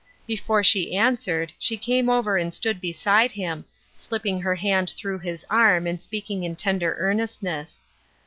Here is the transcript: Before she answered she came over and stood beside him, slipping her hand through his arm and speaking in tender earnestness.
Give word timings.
Before 0.25 0.63
she 0.63 0.95
answered 0.97 1.53
she 1.59 1.77
came 1.77 2.09
over 2.09 2.35
and 2.35 2.51
stood 2.51 2.81
beside 2.81 3.33
him, 3.33 3.65
slipping 3.93 4.41
her 4.41 4.55
hand 4.55 4.89
through 4.89 5.19
his 5.19 5.45
arm 5.47 5.85
and 5.85 6.01
speaking 6.01 6.41
in 6.43 6.55
tender 6.55 6.95
earnestness. 6.97 7.83